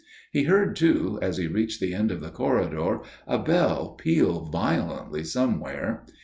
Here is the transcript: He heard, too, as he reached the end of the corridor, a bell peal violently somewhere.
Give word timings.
He 0.31 0.45
heard, 0.45 0.75
too, 0.75 1.19
as 1.21 1.37
he 1.37 1.45
reached 1.45 1.79
the 1.79 1.93
end 1.93 2.11
of 2.11 2.21
the 2.21 2.31
corridor, 2.31 3.01
a 3.27 3.37
bell 3.37 3.89
peal 3.91 4.45
violently 4.45 5.23
somewhere. 5.23 6.07